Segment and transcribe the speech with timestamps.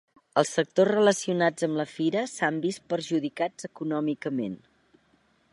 [0.41, 4.61] Els sectors relacionats amb la fira s'han vist perjudicats econòmicament.